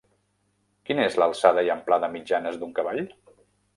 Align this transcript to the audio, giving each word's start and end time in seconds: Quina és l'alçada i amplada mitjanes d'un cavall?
Quina 0.89 1.03
és 1.11 1.17
l'alçada 1.23 1.65
i 1.67 1.71
amplada 1.75 2.11
mitjanes 2.17 2.59
d'un 2.63 2.77
cavall? 2.81 3.03